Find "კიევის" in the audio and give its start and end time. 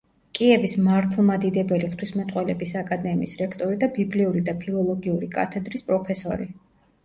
0.37-0.71